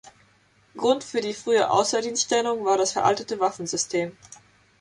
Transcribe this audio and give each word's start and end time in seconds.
Grund 0.75 1.03
für 1.03 1.21
die 1.21 1.35
frühe 1.35 1.69
Außerdienststellung 1.69 2.65
war 2.65 2.75
das 2.75 2.91
veraltete 2.93 3.39
Waffensystem. 3.39 4.17